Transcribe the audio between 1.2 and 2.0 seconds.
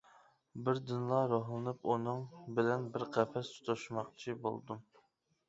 روھلىنىپ